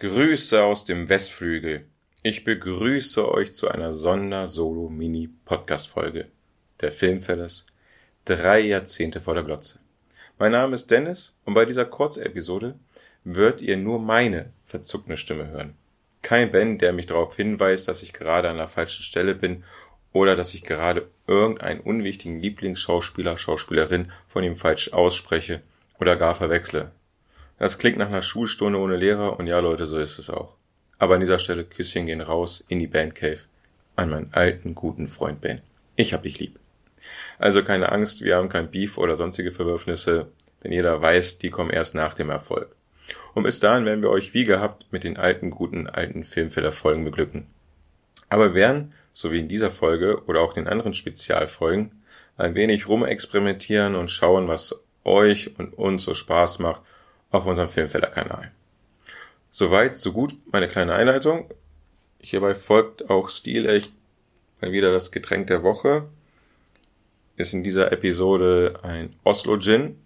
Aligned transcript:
Grüße 0.00 0.60
aus 0.62 0.84
dem 0.86 1.08
Westflügel. 1.10 1.84
Ich 2.22 2.44
begrüße 2.44 3.30
euch 3.30 3.52
zu 3.52 3.68
einer 3.68 3.92
Sonder-Solo-Mini-Podcast-Folge 3.92 6.28
der 6.80 6.90
Filmfellers 6.90 7.66
Drei 8.24 8.60
Jahrzehnte 8.60 9.20
vor 9.20 9.34
der 9.34 9.42
Glotze. 9.42 9.80
Mein 10.38 10.52
Name 10.52 10.74
ist 10.74 10.90
Dennis 10.90 11.36
und 11.44 11.52
bei 11.52 11.66
dieser 11.66 11.84
Kurzepisode 11.84 12.76
wird 13.24 13.60
ihr 13.60 13.76
nur 13.76 13.98
meine 13.98 14.54
verzuckte 14.64 15.18
Stimme 15.18 15.48
hören. 15.48 15.74
Kein 16.22 16.50
Ben, 16.50 16.78
der 16.78 16.94
mich 16.94 17.04
darauf 17.04 17.36
hinweist, 17.36 17.86
dass 17.86 18.02
ich 18.02 18.14
gerade 18.14 18.48
an 18.48 18.56
der 18.56 18.68
falschen 18.68 19.02
Stelle 19.02 19.34
bin 19.34 19.64
oder 20.14 20.34
dass 20.34 20.54
ich 20.54 20.62
gerade 20.62 21.10
irgendeinen 21.26 21.80
unwichtigen 21.80 22.40
Lieblingsschauspieler, 22.40 23.36
Schauspielerin 23.36 24.10
von 24.26 24.44
ihm 24.44 24.56
falsch 24.56 24.94
ausspreche 24.94 25.60
oder 25.98 26.16
gar 26.16 26.34
verwechsle. 26.34 26.90
Das 27.60 27.76
klingt 27.76 27.98
nach 27.98 28.08
einer 28.08 28.22
Schulstunde 28.22 28.78
ohne 28.78 28.96
Lehrer 28.96 29.38
und 29.38 29.46
ja 29.46 29.58
Leute, 29.58 29.84
so 29.84 29.98
ist 29.98 30.18
es 30.18 30.30
auch. 30.30 30.56
Aber 30.98 31.14
an 31.14 31.20
dieser 31.20 31.38
Stelle 31.38 31.62
Küsschen 31.62 32.06
gehen 32.06 32.22
raus 32.22 32.64
in 32.68 32.78
die 32.78 32.86
Bandcave 32.86 33.40
an 33.96 34.08
meinen 34.08 34.30
alten, 34.32 34.74
guten 34.74 35.08
Freund 35.08 35.42
Ben. 35.42 35.60
Ich 35.94 36.14
hab 36.14 36.22
dich 36.22 36.38
lieb. 36.38 36.58
Also 37.38 37.62
keine 37.62 37.92
Angst, 37.92 38.24
wir 38.24 38.36
haben 38.36 38.48
kein 38.48 38.70
Beef 38.70 38.96
oder 38.96 39.14
sonstige 39.14 39.52
Verwürfnisse, 39.52 40.28
denn 40.64 40.72
jeder 40.72 41.02
weiß, 41.02 41.36
die 41.36 41.50
kommen 41.50 41.68
erst 41.68 41.94
nach 41.94 42.14
dem 42.14 42.30
Erfolg. 42.30 42.74
Und 43.34 43.42
bis 43.42 43.60
dahin 43.60 43.84
werden 43.84 44.02
wir 44.02 44.08
euch 44.08 44.32
wie 44.32 44.46
gehabt 44.46 44.86
mit 44.90 45.04
den 45.04 45.18
alten, 45.18 45.50
guten, 45.50 45.86
alten 45.86 46.24
Filmfiller-Folgen 46.24 47.04
beglücken. 47.04 47.46
Aber 48.30 48.48
wir 48.48 48.54
werden 48.54 48.94
so 49.12 49.32
wie 49.32 49.38
in 49.38 49.48
dieser 49.48 49.70
Folge 49.70 50.24
oder 50.24 50.40
auch 50.40 50.54
den 50.54 50.66
anderen 50.66 50.94
Spezialfolgen, 50.94 51.92
ein 52.38 52.54
wenig 52.54 52.88
rumexperimentieren 52.88 53.96
und 53.96 54.10
schauen, 54.10 54.48
was 54.48 54.82
euch 55.04 55.58
und 55.58 55.74
uns 55.74 56.04
so 56.04 56.14
Spaß 56.14 56.58
macht 56.60 56.80
auf 57.30 57.46
unserem 57.46 57.68
Filmfeller-Kanal. 57.68 58.50
Soweit, 59.50 59.96
so 59.96 60.12
gut 60.12 60.34
meine 60.52 60.68
kleine 60.68 60.94
Einleitung. 60.94 61.50
Hierbei 62.20 62.54
folgt 62.54 63.08
auch 63.10 63.28
stilecht 63.28 63.92
mal 64.60 64.72
wieder 64.72 64.92
das 64.92 65.10
Getränk 65.10 65.46
der 65.46 65.62
Woche. 65.62 66.08
Ist 67.36 67.54
in 67.54 67.64
dieser 67.64 67.90
Episode 67.92 68.78
ein 68.82 69.14
Oslo 69.24 69.58
Gin. 69.58 69.98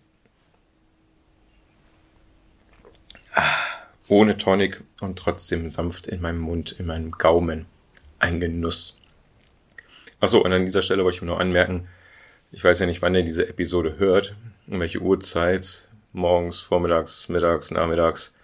Ah, 3.32 3.50
ohne 4.08 4.36
Tonic 4.36 4.82
und 5.00 5.18
trotzdem 5.18 5.66
sanft 5.66 6.06
in 6.06 6.20
meinem 6.20 6.38
Mund, 6.38 6.72
in 6.78 6.86
meinem 6.86 7.10
Gaumen. 7.10 7.66
Ein 8.20 8.38
Genuss. 8.38 8.96
Achso, 10.20 10.38
und 10.38 10.52
an 10.52 10.64
dieser 10.64 10.82
Stelle 10.82 11.04
wollte 11.04 11.16
ich 11.16 11.22
nur 11.22 11.40
anmerken, 11.40 11.88
ich 12.52 12.62
weiß 12.62 12.78
ja 12.78 12.86
nicht, 12.86 13.02
wann 13.02 13.16
ihr 13.16 13.24
diese 13.24 13.48
Episode 13.48 13.98
hört, 13.98 14.36
um 14.68 14.78
welche 14.78 15.00
Uhrzeit, 15.00 15.88
morgens, 16.14 16.60
vormittags, 16.60 17.28
mittags, 17.28 17.70
nachmittags, 17.70 18.34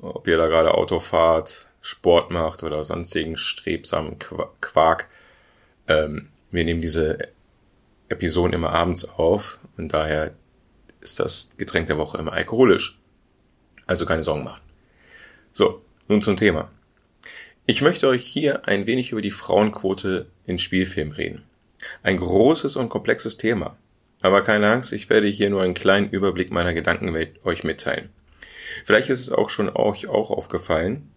ob 0.00 0.26
ihr 0.26 0.36
da 0.36 0.48
gerade 0.48 0.74
Auto 0.74 1.00
fahrt, 1.00 1.68
Sport 1.80 2.30
macht 2.30 2.62
oder 2.62 2.84
sonstigen 2.84 3.36
strebsamen 3.36 4.16
Quark. 4.60 5.08
Ähm, 5.86 6.28
wir 6.50 6.64
nehmen 6.64 6.80
diese 6.80 7.18
Episoden 8.08 8.52
immer 8.52 8.70
abends 8.70 9.08
auf 9.08 9.58
und 9.76 9.92
daher 9.94 10.34
ist 11.00 11.20
das 11.20 11.50
Getränk 11.56 11.86
der 11.86 11.98
Woche 11.98 12.18
immer 12.18 12.32
alkoholisch. 12.32 12.98
Also 13.86 14.04
keine 14.04 14.22
Sorgen 14.22 14.44
machen. 14.44 14.60
So, 15.52 15.82
nun 16.08 16.20
zum 16.20 16.36
Thema. 16.36 16.70
Ich 17.66 17.80
möchte 17.80 18.08
euch 18.08 18.24
hier 18.24 18.66
ein 18.66 18.86
wenig 18.86 19.12
über 19.12 19.22
die 19.22 19.30
Frauenquote 19.30 20.26
in 20.46 20.58
Spielfilmen 20.58 21.14
reden. 21.14 21.44
Ein 22.02 22.16
großes 22.16 22.76
und 22.76 22.88
komplexes 22.88 23.36
Thema. 23.36 23.76
Aber 24.20 24.42
keine 24.42 24.70
Angst, 24.70 24.92
ich 24.92 25.08
werde 25.10 25.28
hier 25.28 25.50
nur 25.50 25.62
einen 25.62 25.74
kleinen 25.74 26.08
Überblick 26.08 26.50
meiner 26.50 26.74
Gedankenwelt 26.74 27.44
euch 27.44 27.64
mitteilen. 27.64 28.10
Vielleicht 28.84 29.10
ist 29.10 29.20
es 29.20 29.32
auch 29.32 29.48
schon 29.48 29.68
euch 29.70 30.08
auch 30.08 30.30
aufgefallen, 30.30 31.10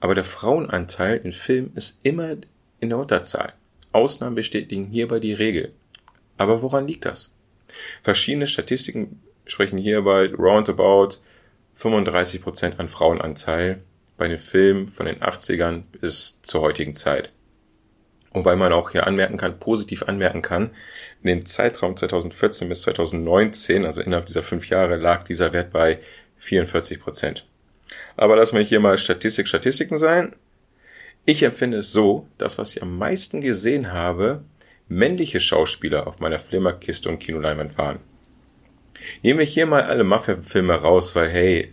aber 0.00 0.14
der 0.14 0.24
Frauenanteil 0.24 1.20
in 1.24 1.32
Filmen 1.32 1.72
ist 1.74 2.00
immer 2.04 2.36
in 2.80 2.88
der 2.88 2.98
Unterzahl. 2.98 3.54
Ausnahmen 3.92 4.34
bestätigen 4.34 4.86
hierbei 4.86 5.20
die 5.20 5.32
Regel. 5.32 5.72
Aber 6.36 6.62
woran 6.62 6.86
liegt 6.86 7.04
das? 7.04 7.32
Verschiedene 8.02 8.46
Statistiken 8.46 9.22
sprechen 9.46 9.78
hierbei 9.78 10.32
roundabout 10.34 11.18
35% 11.78 12.78
an 12.78 12.88
Frauenanteil 12.88 13.82
bei 14.16 14.28
den 14.28 14.38
Filmen 14.38 14.86
von 14.86 15.06
den 15.06 15.20
80ern 15.20 15.82
bis 16.00 16.40
zur 16.42 16.62
heutigen 16.62 16.94
Zeit. 16.94 17.32
Und 18.34 18.44
weil 18.44 18.56
man 18.56 18.72
auch 18.72 18.90
hier 18.90 19.06
anmerken 19.06 19.36
kann, 19.36 19.60
positiv 19.60 20.02
anmerken 20.02 20.42
kann, 20.42 20.72
in 21.22 21.28
dem 21.28 21.46
Zeitraum 21.46 21.96
2014 21.96 22.68
bis 22.68 22.82
2019, 22.82 23.86
also 23.86 24.02
innerhalb 24.02 24.26
dieser 24.26 24.42
fünf 24.42 24.68
Jahre, 24.68 24.96
lag 24.96 25.22
dieser 25.22 25.52
Wert 25.54 25.70
bei 25.70 26.00
44 26.38 27.00
Prozent. 27.00 27.46
Aber 28.16 28.34
lassen 28.34 28.58
wir 28.58 28.64
hier 28.64 28.80
mal 28.80 28.98
Statistik 28.98 29.46
Statistiken 29.46 29.98
sein. 29.98 30.34
Ich 31.24 31.44
empfinde 31.44 31.78
es 31.78 31.92
so, 31.92 32.26
dass 32.36 32.58
was 32.58 32.74
ich 32.74 32.82
am 32.82 32.98
meisten 32.98 33.40
gesehen 33.40 33.92
habe, 33.92 34.42
männliche 34.88 35.38
Schauspieler 35.38 36.08
auf 36.08 36.18
meiner 36.18 36.40
Flimmerkiste 36.40 37.08
und 37.08 37.20
Kinoleinwand 37.20 37.78
waren. 37.78 38.00
Nehmen 39.22 39.38
wir 39.38 39.46
hier 39.46 39.66
mal 39.66 39.82
alle 39.82 40.02
Mafia-Filme 40.02 40.74
raus, 40.74 41.14
weil 41.14 41.30
hey, 41.30 41.72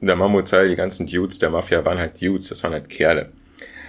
in 0.00 0.08
der 0.08 0.16
Mammutzahl, 0.16 0.68
die 0.68 0.76
ganzen 0.76 1.06
Dudes 1.06 1.38
der 1.38 1.50
Mafia 1.50 1.84
waren 1.84 1.98
halt 1.98 2.20
Dudes, 2.20 2.48
das 2.48 2.64
waren 2.64 2.72
halt 2.72 2.88
Kerle. 2.88 3.32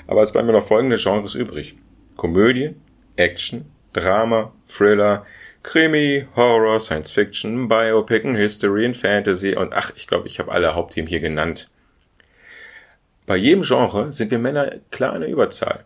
Aber 0.06 0.22
es 0.22 0.32
bleiben 0.32 0.48
mir 0.48 0.54
noch 0.54 0.68
folgende 0.68 0.98
Genres 0.98 1.34
übrig. 1.34 1.76
Komödie, 2.16 2.76
Action, 3.16 3.66
Drama, 3.94 4.54
Thriller, 4.68 5.26
Krimi, 5.64 6.28
Horror, 6.36 6.80
Science 6.80 7.12
Fiction, 7.12 7.68
Biopic, 7.68 8.24
History 8.36 8.86
und 8.86 8.96
Fantasy 8.96 9.56
und 9.56 9.74
ach, 9.74 9.92
ich 9.96 10.08
glaube, 10.08 10.28
ich 10.28 10.40
habe 10.40 10.52
alle 10.52 10.76
Hauptthemen 10.76 11.08
hier 11.08 11.20
genannt. 11.20 11.70
Bei 13.26 13.36
jedem 13.36 13.64
Genre 13.64 14.12
sind 14.14 14.30
wir 14.30 14.38
Männer 14.38 14.70
klar 14.92 15.16
in 15.16 15.22
der 15.22 15.30
Überzahl. 15.30 15.86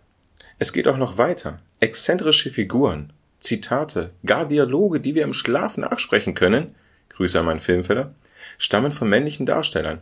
Es 0.57 0.73
geht 0.73 0.87
auch 0.89 0.97
noch 0.97 1.17
weiter. 1.17 1.59
Exzentrische 1.79 2.49
Figuren, 2.49 3.13
Zitate, 3.39 4.11
gar 4.25 4.45
Dialoge, 4.45 4.99
die 4.99 5.15
wir 5.15 5.23
im 5.23 5.31
Schlaf 5.31 5.77
nachsprechen 5.77 6.33
können, 6.33 6.75
Grüße 7.09 7.39
an 7.39 7.45
meinen 7.45 7.61
Filmfeller, 7.61 8.13
stammen 8.57 8.91
von 8.91 9.07
männlichen 9.07 9.45
Darstellern. 9.45 9.99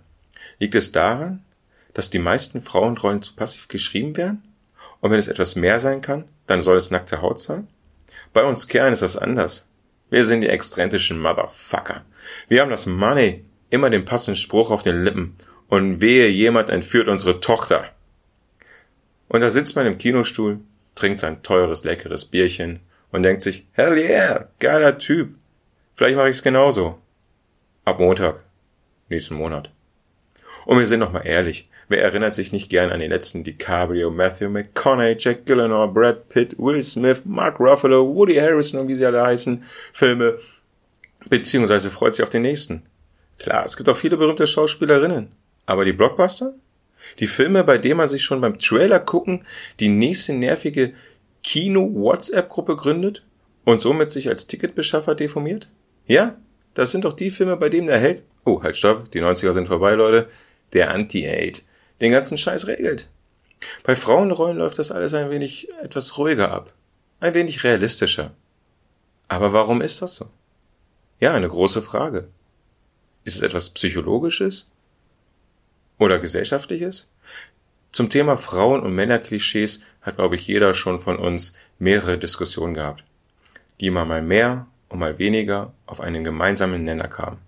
Liegt 0.59 0.73
es 0.73 0.91
daran, 0.91 1.43
dass 1.93 2.09
die 2.09 2.19
meisten 2.19 2.63
Frauenrollen 2.63 3.21
zu 3.21 3.35
passiv 3.35 3.67
geschrieben 3.67 4.17
werden? 4.17 4.43
Und 4.99 5.11
wenn 5.11 5.19
es 5.19 5.27
etwas 5.27 5.55
mehr 5.55 5.79
sein 5.79 6.01
kann, 6.01 6.25
dann 6.47 6.61
soll 6.61 6.77
es 6.77 6.91
nackte 6.91 7.21
Haut 7.21 7.39
sein? 7.39 7.67
Bei 8.33 8.43
uns 8.43 8.67
Kerlen 8.67 8.93
ist 8.93 9.01
das 9.01 9.17
anders. 9.17 9.67
Wir 10.09 10.23
sind 10.25 10.41
die 10.41 10.49
exzentrischen 10.49 11.19
Motherfucker. 11.19 12.03
Wir 12.47 12.61
haben 12.61 12.69
das 12.69 12.85
Money, 12.85 13.45
immer 13.69 13.89
den 13.89 14.05
passenden 14.05 14.37
Spruch 14.37 14.71
auf 14.71 14.83
den 14.83 15.03
Lippen 15.03 15.35
und 15.67 16.01
wehe 16.01 16.29
jemand 16.29 16.69
entführt 16.69 17.07
unsere 17.07 17.39
Tochter. 17.39 17.91
Und 19.27 19.41
da 19.41 19.49
sitzt 19.49 19.75
man 19.75 19.85
im 19.85 19.97
Kinostuhl, 19.97 20.59
trinkt 20.95 21.19
sein 21.19 21.43
teures, 21.43 21.83
leckeres 21.83 22.25
Bierchen 22.25 22.79
und 23.11 23.23
denkt 23.23 23.41
sich, 23.41 23.67
hell 23.73 23.97
yeah, 23.97 24.47
geiler 24.59 24.97
Typ. 24.97 25.35
Vielleicht 25.95 26.15
mache 26.15 26.29
ich's 26.29 26.43
genauso. 26.43 26.99
Ab 27.83 27.99
Montag, 27.99 28.43
nächsten 29.09 29.35
Monat. 29.35 29.71
Und 30.65 30.79
wir 30.79 30.87
sind 30.87 30.99
noch 30.99 31.11
mal 31.11 31.25
ehrlich, 31.25 31.69
wer 31.89 32.03
erinnert 32.03 32.33
sich 32.33 32.51
nicht 32.51 32.69
gern 32.69 32.91
an 32.91 32.99
den 32.99 33.11
letzten 33.11 33.43
DiCaprio, 33.43 34.11
Matthew 34.11 34.49
McConaughey, 34.49 35.15
Jack 35.17 35.45
Gyllenhaal, 35.45 35.87
Brad 35.87 36.29
Pitt, 36.29 36.57
Will 36.57 36.81
Smith, 36.83 37.23
Mark 37.25 37.59
Ruffalo, 37.59 38.13
Woody 38.13 38.35
Harrison 38.35 38.79
und 38.79 38.87
wie 38.87 38.95
sie 38.95 39.05
alle 39.05 39.23
heißen, 39.23 39.63
Filme, 39.93 40.39
beziehungsweise 41.29 41.89
freut 41.89 42.13
sich 42.13 42.23
auf 42.23 42.29
den 42.29 42.41
nächsten. 42.41 42.83
Klar, 43.39 43.65
es 43.65 43.77
gibt 43.77 43.87
auch 43.89 43.97
viele 43.97 44.17
berühmte 44.17 44.47
Schauspielerinnen. 44.47 45.31
Aber 45.65 45.85
die 45.85 45.93
Blockbuster? 45.93 46.53
Die 47.19 47.27
Filme, 47.27 47.63
bei 47.63 47.77
denen 47.77 47.97
man 47.97 48.09
sich 48.09 48.23
schon 48.23 48.41
beim 48.41 48.59
Trailer 48.59 48.99
gucken 48.99 49.45
die 49.79 49.89
nächste 49.89 50.33
nervige 50.33 50.93
Kino-WhatsApp-Gruppe 51.43 52.75
gründet 52.75 53.23
und 53.63 53.81
somit 53.81 54.11
sich 54.11 54.27
als 54.27 54.47
Ticketbeschaffer 54.47 55.15
deformiert? 55.15 55.69
Ja, 56.05 56.35
das 56.73 56.91
sind 56.91 57.05
doch 57.05 57.13
die 57.13 57.29
Filme, 57.29 57.57
bei 57.57 57.69
denen 57.69 57.87
der 57.87 57.99
Held, 57.99 58.23
oh, 58.45 58.61
halt 58.61 58.75
stopp, 58.77 59.11
die 59.11 59.21
90er 59.21 59.53
sind 59.53 59.67
vorbei, 59.67 59.93
Leute, 59.93 60.29
der 60.73 60.91
Anti-Aid, 60.91 61.63
den 62.01 62.11
ganzen 62.11 62.37
Scheiß 62.37 62.67
regelt. 62.67 63.09
Bei 63.83 63.95
Frauenrollen 63.95 64.57
läuft 64.57 64.79
das 64.79 64.91
alles 64.91 65.13
ein 65.13 65.29
wenig 65.29 65.69
etwas 65.81 66.17
ruhiger 66.17 66.51
ab, 66.51 66.73
ein 67.19 67.33
wenig 67.33 67.63
realistischer. 67.63 68.33
Aber 69.27 69.53
warum 69.53 69.81
ist 69.81 70.01
das 70.01 70.15
so? 70.15 70.29
Ja, 71.19 71.33
eine 71.33 71.49
große 71.49 71.81
Frage. 71.81 72.27
Ist 73.23 73.35
es 73.35 73.41
etwas 73.41 73.69
Psychologisches? 73.69 74.67
Oder 75.97 76.19
Gesellschaftliches? 76.19 77.09
Zum 77.91 78.09
Thema 78.09 78.37
Frauen- 78.37 78.83
und 78.83 78.93
Männerklischees 78.93 79.81
hat, 80.01 80.17
glaube 80.17 80.35
ich, 80.35 80.45
jeder 80.47 80.73
schon 80.73 80.99
von 80.99 81.17
uns 81.17 81.55
mehrere 81.79 82.17
Diskussionen 82.17 82.75
gehabt, 82.75 83.03
die 83.81 83.89
mal 83.89 84.05
mal 84.05 84.21
mehr 84.21 84.67
und 84.89 84.99
mal 84.99 85.17
weniger 85.17 85.73
auf 85.87 85.99
einen 85.99 86.23
gemeinsamen 86.23 86.83
Nenner 86.83 87.07
kamen. 87.07 87.39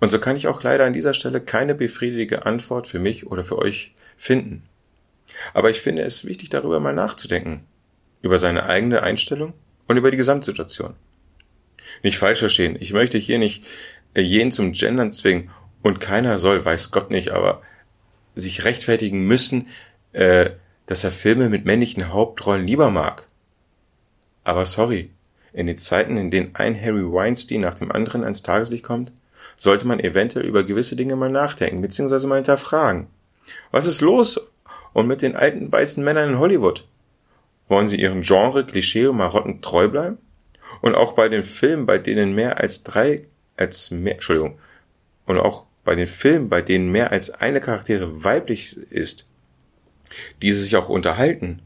Und 0.00 0.08
so 0.08 0.18
kann 0.18 0.36
ich 0.36 0.48
auch 0.48 0.62
leider 0.62 0.86
an 0.86 0.94
dieser 0.94 1.14
Stelle 1.14 1.40
keine 1.40 1.74
befriedigende 1.74 2.46
Antwort 2.46 2.86
für 2.86 2.98
mich 2.98 3.26
oder 3.26 3.44
für 3.44 3.58
euch 3.58 3.94
finden. 4.16 4.62
Aber 5.54 5.70
ich 5.70 5.80
finde 5.80 6.02
es 6.02 6.24
wichtig, 6.24 6.48
darüber 6.48 6.80
mal 6.80 6.94
nachzudenken. 6.94 7.64
Über 8.22 8.38
seine 8.38 8.64
eigene 8.64 9.02
Einstellung 9.02 9.52
und 9.86 9.96
über 9.96 10.10
die 10.10 10.16
Gesamtsituation. 10.16 10.94
Nicht 12.02 12.18
falsch 12.18 12.40
verstehen. 12.40 12.76
Ich 12.80 12.92
möchte 12.92 13.18
hier 13.18 13.38
nicht 13.38 13.64
äh, 14.14 14.20
jeden 14.20 14.52
zum 14.52 14.72
Gendern 14.72 15.12
zwingen 15.12 15.50
und 15.82 16.00
keiner 16.00 16.38
soll, 16.38 16.64
weiß 16.64 16.90
Gott 16.90 17.10
nicht, 17.10 17.30
aber 17.30 17.62
sich 18.34 18.64
rechtfertigen 18.64 19.26
müssen, 19.26 19.68
äh, 20.12 20.50
dass 20.86 21.04
er 21.04 21.12
Filme 21.12 21.48
mit 21.48 21.64
männlichen 21.64 22.12
Hauptrollen 22.12 22.66
lieber 22.66 22.90
mag. 22.90 23.26
Aber 24.44 24.64
sorry, 24.66 25.10
in 25.52 25.66
den 25.66 25.78
Zeiten, 25.78 26.16
in 26.16 26.30
denen 26.30 26.54
ein 26.54 26.80
Harry 26.80 27.04
Weinstein 27.04 27.60
nach 27.60 27.74
dem 27.74 27.92
anderen 27.92 28.24
ans 28.24 28.42
Tageslicht 28.42 28.84
kommt, 28.84 29.12
sollte 29.60 29.86
man 29.86 30.00
eventuell 30.00 30.46
über 30.46 30.64
gewisse 30.64 30.96
Dinge 30.96 31.16
mal 31.16 31.28
nachdenken, 31.28 31.82
beziehungsweise 31.82 32.26
mal 32.26 32.36
hinterfragen. 32.36 33.08
Was 33.70 33.84
ist 33.84 34.00
los 34.00 34.40
und 34.94 35.06
mit 35.06 35.20
den 35.20 35.36
alten 35.36 35.70
weißen 35.70 36.02
Männern 36.02 36.30
in 36.30 36.38
Hollywood? 36.38 36.88
Wollen 37.68 37.86
sie 37.86 38.00
ihren 38.00 38.22
Genre, 38.22 38.64
Klischee 38.64 39.06
und 39.06 39.18
Marotten 39.18 39.60
treu 39.60 39.88
bleiben? 39.88 40.16
Und 40.80 40.94
auch 40.94 41.12
bei 41.12 41.28
den 41.28 41.42
Filmen, 41.42 41.84
bei 41.84 41.98
denen 41.98 42.34
mehr 42.34 42.58
als 42.58 42.84
drei, 42.84 43.26
als 43.58 43.90
mehr, 43.90 44.14
Entschuldigung, 44.14 44.58
und 45.26 45.38
auch 45.38 45.66
bei 45.84 45.94
den 45.94 46.06
Filmen, 46.06 46.48
bei 46.48 46.62
denen 46.62 46.90
mehr 46.90 47.12
als 47.12 47.28
eine 47.28 47.60
Charaktere 47.60 48.24
weiblich 48.24 48.78
ist, 48.90 49.26
diese 50.40 50.62
sich 50.62 50.74
auch 50.76 50.88
unterhalten 50.88 51.60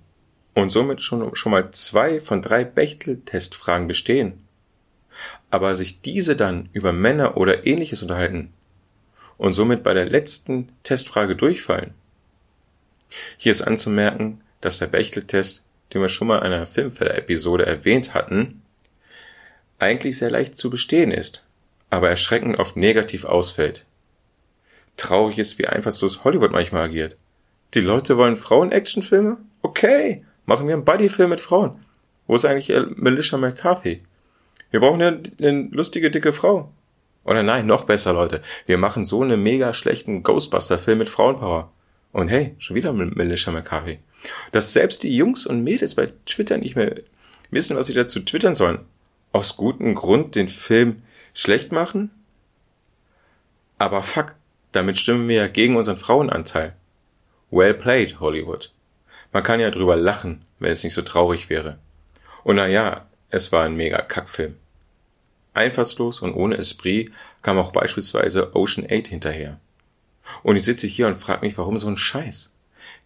und 0.54 0.70
somit 0.70 1.00
schon, 1.00 1.36
schon 1.36 1.52
mal 1.52 1.70
zwei 1.70 2.20
von 2.20 2.42
drei 2.42 2.64
Bechtel-Testfragen 2.64 3.86
bestehen, 3.86 4.43
aber 5.54 5.76
sich 5.76 6.00
diese 6.00 6.34
dann 6.34 6.68
über 6.72 6.92
Männer 6.92 7.36
oder 7.36 7.64
ähnliches 7.64 8.02
unterhalten 8.02 8.52
und 9.36 9.52
somit 9.52 9.84
bei 9.84 9.94
der 9.94 10.04
letzten 10.04 10.72
Testfrage 10.82 11.36
durchfallen. 11.36 11.94
Hier 13.36 13.52
ist 13.52 13.62
anzumerken, 13.62 14.40
dass 14.60 14.80
der 14.80 14.88
Bechtel-Test, 14.88 15.64
den 15.92 16.00
wir 16.00 16.08
schon 16.08 16.26
mal 16.26 16.38
in 16.38 16.52
einer 16.52 16.66
Filmfeller-Episode 16.66 17.66
erwähnt 17.66 18.14
hatten, 18.14 18.62
eigentlich 19.78 20.18
sehr 20.18 20.30
leicht 20.30 20.56
zu 20.56 20.70
bestehen 20.70 21.12
ist, 21.12 21.44
aber 21.88 22.10
erschreckend 22.10 22.58
oft 22.58 22.76
negativ 22.76 23.24
ausfällt. 23.24 23.86
Traurig 24.96 25.38
ist, 25.38 25.58
wie 25.60 25.68
einfallslos 25.68 26.24
Hollywood 26.24 26.50
manchmal 26.50 26.82
agiert. 26.82 27.16
Die 27.74 27.80
Leute 27.80 28.16
wollen 28.16 28.34
Frauen-Actionfilme? 28.34 29.36
Okay, 29.62 30.24
machen 30.46 30.66
wir 30.66 30.74
einen 30.74 30.84
Buddy-Film 30.84 31.30
mit 31.30 31.40
Frauen. 31.40 31.84
Wo 32.26 32.34
ist 32.34 32.44
eigentlich 32.44 32.72
Melissa 32.96 33.36
McCarthy? 33.36 34.02
Wir 34.74 34.80
brauchen 34.80 35.00
eine, 35.00 35.22
eine 35.40 35.68
lustige, 35.70 36.10
dicke 36.10 36.32
Frau. 36.32 36.72
Oder 37.22 37.44
nein, 37.44 37.64
noch 37.64 37.84
besser, 37.84 38.12
Leute. 38.12 38.42
Wir 38.66 38.76
machen 38.76 39.04
so 39.04 39.22
einen 39.22 39.40
mega 39.40 39.72
schlechten 39.72 40.24
Ghostbuster-Film 40.24 40.98
mit 40.98 41.08
Frauenpower. 41.08 41.70
Und 42.10 42.26
hey, 42.26 42.56
schon 42.58 42.74
wieder 42.74 42.92
mit 42.92 43.14
Melissa 43.14 43.52
McCarthy. 43.52 44.00
Dass 44.50 44.72
selbst 44.72 45.04
die 45.04 45.16
Jungs 45.16 45.46
und 45.46 45.62
Mädels 45.62 45.94
bei 45.94 46.12
Twitter 46.26 46.58
nicht 46.58 46.74
mehr 46.74 46.92
wissen, 47.52 47.76
was 47.76 47.86
sie 47.86 47.94
dazu 47.94 48.18
twittern 48.18 48.56
sollen. 48.56 48.80
Aus 49.30 49.56
gutem 49.56 49.94
Grund 49.94 50.34
den 50.34 50.48
Film 50.48 51.02
schlecht 51.34 51.70
machen? 51.70 52.10
Aber 53.78 54.02
fuck, 54.02 54.34
damit 54.72 54.96
stimmen 54.96 55.28
wir 55.28 55.36
ja 55.36 55.46
gegen 55.46 55.76
unseren 55.76 55.98
Frauenanteil. 55.98 56.74
Well 57.52 57.74
played, 57.74 58.18
Hollywood. 58.18 58.72
Man 59.32 59.44
kann 59.44 59.60
ja 59.60 59.70
drüber 59.70 59.94
lachen, 59.94 60.44
wenn 60.58 60.72
es 60.72 60.82
nicht 60.82 60.94
so 60.94 61.02
traurig 61.02 61.48
wäre. 61.48 61.78
Und 62.42 62.56
na 62.56 62.66
ja, 62.66 63.06
es 63.30 63.52
war 63.52 63.66
ein 63.66 63.76
mega 63.76 64.00
Kackfilm. 64.00 64.56
Einfallslos 65.54 66.20
und 66.20 66.34
ohne 66.34 66.56
Esprit 66.56 67.10
kam 67.42 67.58
auch 67.58 67.72
beispielsweise 67.72 68.54
Ocean 68.54 68.86
8 68.90 69.08
hinterher. 69.08 69.60
Und 70.42 70.56
ich 70.56 70.64
sitze 70.64 70.86
hier 70.86 71.06
und 71.06 71.18
frage 71.18 71.46
mich, 71.46 71.56
warum 71.58 71.78
so 71.78 71.88
ein 71.88 71.96
Scheiß? 71.96 72.52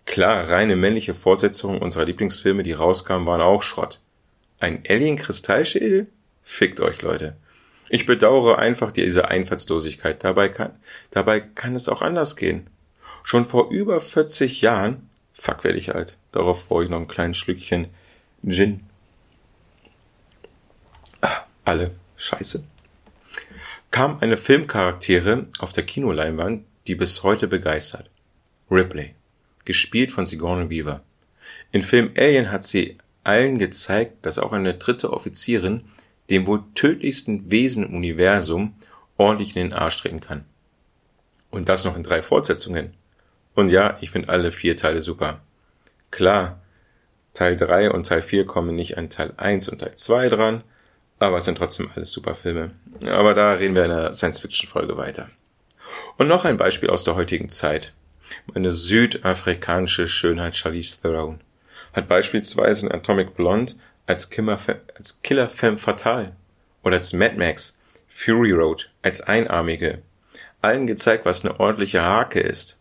Klar, 0.06 0.48
reine 0.48 0.76
männliche 0.76 1.14
Fortsetzungen 1.14 1.80
unserer 1.80 2.06
Lieblingsfilme, 2.06 2.62
die 2.62 2.72
rauskamen, 2.72 3.26
waren 3.26 3.42
auch 3.42 3.62
Schrott. 3.62 4.00
Ein 4.58 4.82
Alien-Kristallschädel? 4.88 6.06
Fickt 6.42 6.80
euch, 6.80 7.02
Leute. 7.02 7.36
Ich 7.90 8.06
bedauere 8.06 8.58
einfach 8.58 8.92
diese 8.92 9.28
Einfallslosigkeit. 9.28 10.24
Dabei 10.24 10.48
kann, 10.48 10.76
dabei 11.10 11.40
kann 11.40 11.74
es 11.74 11.88
auch 11.88 12.02
anders 12.02 12.36
gehen. 12.36 12.68
Schon 13.22 13.44
vor 13.44 13.70
über 13.70 14.00
40 14.00 14.62
Jahren, 14.62 15.08
fuck 15.32 15.64
werde 15.64 15.78
ich 15.78 15.94
alt, 15.94 16.16
darauf 16.32 16.68
brauche 16.68 16.84
ich 16.84 16.90
noch 16.90 17.00
ein 17.00 17.08
kleines 17.08 17.36
Schlückchen 17.36 17.88
Gin. 18.46 18.86
Ah, 21.20 21.44
alle 21.64 21.90
scheiße. 22.18 22.62
Kam 23.90 24.18
eine 24.20 24.36
Filmcharaktere 24.36 25.46
auf 25.60 25.72
der 25.72 25.86
Kinoleinwand, 25.86 26.64
die 26.86 26.94
bis 26.94 27.22
heute 27.22 27.48
begeistert. 27.48 28.10
Ripley, 28.70 29.14
gespielt 29.64 30.12
von 30.12 30.26
Sigourney 30.26 30.68
Weaver. 30.68 31.02
In 31.72 31.80
Film 31.80 32.12
Alien 32.18 32.52
hat 32.52 32.64
sie 32.64 32.98
allen 33.24 33.58
gezeigt, 33.58 34.26
dass 34.26 34.38
auch 34.38 34.52
eine 34.52 34.74
dritte 34.74 35.12
Offizierin 35.12 35.84
dem 36.28 36.46
wohl 36.46 36.62
tödlichsten 36.74 37.50
Wesen 37.50 37.84
im 37.84 37.94
Universum 37.94 38.74
ordentlich 39.16 39.56
in 39.56 39.62
den 39.62 39.72
Arsch 39.72 39.96
treten 39.96 40.20
kann. 40.20 40.44
Und 41.50 41.70
das 41.70 41.84
noch 41.84 41.96
in 41.96 42.02
drei 42.02 42.22
Fortsetzungen. 42.22 42.92
Und 43.54 43.70
ja, 43.70 43.96
ich 44.02 44.10
finde 44.10 44.28
alle 44.28 44.50
vier 44.50 44.76
Teile 44.76 45.00
super. 45.00 45.40
Klar, 46.10 46.60
Teil 47.32 47.56
3 47.56 47.90
und 47.90 48.06
Teil 48.06 48.22
4 48.22 48.46
kommen 48.46 48.74
nicht 48.74 48.98
an 48.98 49.10
Teil 49.10 49.32
1 49.36 49.68
und 49.68 49.78
Teil 49.78 49.94
2 49.94 50.28
dran, 50.28 50.62
aber 51.18 51.38
es 51.38 51.44
sind 51.44 51.58
trotzdem 51.58 51.90
alles 51.94 52.12
super 52.12 52.34
Filme. 52.34 52.72
Aber 53.06 53.34
da 53.34 53.52
reden 53.54 53.76
wir 53.76 53.84
in 53.84 53.90
der 53.90 54.14
Science-Fiction-Folge 54.14 54.96
weiter. 54.96 55.28
Und 56.16 56.28
noch 56.28 56.44
ein 56.44 56.56
Beispiel 56.56 56.90
aus 56.90 57.04
der 57.04 57.16
heutigen 57.16 57.48
Zeit. 57.48 57.92
Meine 58.46 58.70
südafrikanische 58.70 60.06
Schönheit 60.06 60.54
Charlize 60.54 61.00
Theron 61.00 61.40
hat 61.92 62.08
beispielsweise 62.08 62.86
in 62.86 62.92
Atomic 62.92 63.34
Blonde 63.34 63.74
als, 64.06 64.30
Kimmer, 64.30 64.58
als 64.96 65.20
Killer 65.22 65.48
Femme 65.48 65.78
Fatale 65.78 66.36
oder 66.82 66.96
als 66.96 67.12
Mad 67.12 67.36
Max, 67.36 67.76
Fury 68.08 68.52
Road, 68.52 68.90
als 69.02 69.20
Einarmige, 69.20 70.02
allen 70.60 70.86
gezeigt, 70.86 71.24
was 71.24 71.44
eine 71.44 71.58
ordentliche 71.58 72.02
Hake 72.02 72.40
ist. 72.40 72.78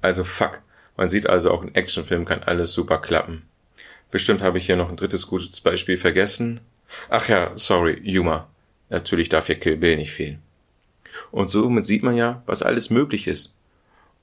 Also 0.00 0.24
fuck. 0.24 0.62
Man 0.96 1.08
sieht 1.08 1.28
also 1.28 1.50
auch 1.50 1.62
in 1.62 1.74
Actionfilmen 1.74 2.26
kann 2.26 2.42
alles 2.42 2.72
super 2.72 2.98
klappen. 2.98 3.48
Bestimmt 4.10 4.42
habe 4.42 4.58
ich 4.58 4.66
hier 4.66 4.76
noch 4.76 4.90
ein 4.90 4.96
drittes 4.96 5.26
gutes 5.26 5.60
Beispiel 5.60 5.96
vergessen. 5.96 6.60
Ach 7.08 7.28
ja, 7.28 7.52
sorry, 7.56 8.00
Yuma. 8.02 8.48
Natürlich 8.88 9.28
darf 9.28 9.46
hier 9.46 9.58
Kill 9.58 9.76
Bill 9.76 9.96
nicht 9.96 10.12
fehlen. 10.12 10.42
Und 11.30 11.48
somit 11.48 11.84
sieht 11.84 12.02
man 12.02 12.16
ja, 12.16 12.42
was 12.46 12.62
alles 12.62 12.90
möglich 12.90 13.26
ist. 13.26 13.54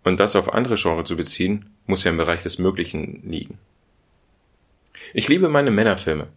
Und 0.03 0.19
das 0.19 0.35
auf 0.35 0.53
andere 0.53 0.75
Genre 0.75 1.03
zu 1.03 1.15
beziehen, 1.15 1.69
muss 1.85 2.03
ja 2.03 2.11
im 2.11 2.17
Bereich 2.17 2.43
des 2.43 2.59
Möglichen 2.59 3.29
liegen. 3.29 3.57
Ich 5.13 5.27
liebe 5.27 5.49
meine 5.49 5.71
Männerfilme, 5.71 6.27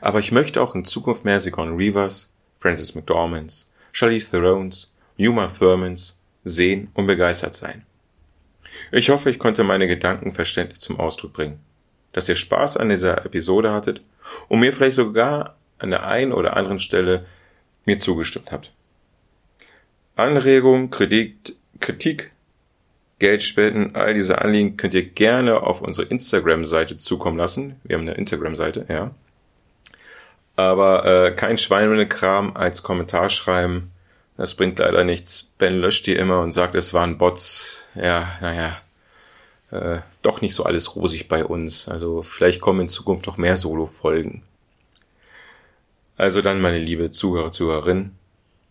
aber 0.00 0.18
ich 0.18 0.32
möchte 0.32 0.60
auch 0.60 0.74
in 0.74 0.84
Zukunft 0.84 1.24
mehr 1.24 1.40
Sigourney 1.40 1.76
Reavers, 1.76 2.30
Francis 2.58 2.94
McDormands, 2.94 3.70
Charlize 3.92 4.30
Therones, 4.30 4.92
Yuma 5.16 5.48
Thurmans 5.48 6.18
sehen 6.44 6.90
und 6.94 7.06
begeistert 7.06 7.54
sein. 7.54 7.84
Ich 8.92 9.10
hoffe, 9.10 9.30
ich 9.30 9.38
konnte 9.38 9.64
meine 9.64 9.86
Gedanken 9.86 10.32
verständlich 10.32 10.80
zum 10.80 10.98
Ausdruck 10.98 11.32
bringen, 11.32 11.60
dass 12.12 12.28
ihr 12.28 12.36
Spaß 12.36 12.76
an 12.76 12.88
dieser 12.88 13.24
Episode 13.24 13.72
hattet 13.72 14.02
und 14.48 14.60
mir 14.60 14.72
vielleicht 14.72 14.96
sogar 14.96 15.57
an 15.78 15.90
der 15.90 16.06
einen 16.06 16.32
oder 16.32 16.56
anderen 16.56 16.78
Stelle 16.78 17.26
mir 17.84 17.98
zugestimmt 17.98 18.52
habt. 18.52 18.72
Anregung, 20.16 20.90
Kritik, 20.90 21.56
Kritik, 21.80 22.32
Geldspenden, 23.18 23.94
all 23.94 24.14
diese 24.14 24.40
Anliegen 24.42 24.76
könnt 24.76 24.94
ihr 24.94 25.04
gerne 25.04 25.62
auf 25.62 25.80
unsere 25.80 26.08
Instagram-Seite 26.08 26.96
zukommen 26.96 27.38
lassen. 27.38 27.76
Wir 27.84 27.96
haben 27.96 28.02
eine 28.02 28.14
Instagram-Seite, 28.14 28.86
ja. 28.88 29.10
Aber 30.56 31.04
äh, 31.04 31.30
kein 31.32 31.58
Schweinekram 31.58 32.56
als 32.56 32.82
Kommentar 32.82 33.30
schreiben 33.30 33.92
das 34.38 34.54
bringt 34.54 34.78
leider 34.78 35.02
nichts. 35.02 35.52
Ben 35.58 35.80
löscht 35.80 36.06
die 36.06 36.14
immer 36.14 36.40
und 36.40 36.52
sagt, 36.52 36.76
es 36.76 36.94
waren 36.94 37.18
Bots. 37.18 37.88
Ja, 37.96 38.38
naja, 38.40 38.76
äh, 39.72 39.98
doch 40.22 40.40
nicht 40.40 40.54
so 40.54 40.62
alles 40.62 40.94
rosig 40.94 41.26
bei 41.26 41.44
uns. 41.44 41.88
Also 41.88 42.22
vielleicht 42.22 42.60
kommen 42.60 42.82
in 42.82 42.88
Zukunft 42.88 43.26
noch 43.26 43.36
mehr 43.36 43.56
Solo-Folgen. 43.56 44.44
Also 46.18 46.42
dann, 46.42 46.60
meine 46.60 46.80
liebe 46.80 47.12
Zuhörer, 47.12 47.52
Zuhörerin, 47.52 48.10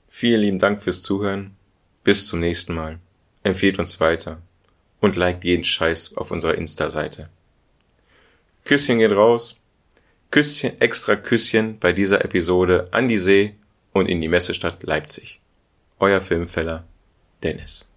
vielen 0.10 0.42
lieben 0.42 0.60
Dank 0.60 0.84
fürs 0.84 1.02
Zuhören. 1.02 1.56
Bis 2.04 2.28
zum 2.28 2.42
nächsten 2.42 2.74
Mal. 2.74 3.00
Empfehlt 3.42 3.80
uns 3.80 4.02
weiter 4.02 4.42
und 5.00 5.16
liked 5.16 5.46
jeden 5.46 5.64
Scheiß 5.64 6.18
auf 6.18 6.32
unserer 6.32 6.56
Insta-Seite. 6.56 7.30
Küsschen 8.66 9.00
geht 9.00 9.14
raus. 9.14 9.56
Küsschen, 10.30 10.80
extra 10.82 11.16
Küsschen 11.16 11.80
bei 11.80 11.94
dieser 11.94 12.24
Episode 12.26 12.90
an 12.92 13.08
die 13.08 13.18
See 13.18 13.56
und 13.94 14.10
in 14.10 14.20
die 14.20 14.28
Messestadt 14.28 14.84
Leipzig. 14.84 15.40
Euer 16.00 16.20
Filmfeller 16.20 16.86
Dennis. 17.44 17.88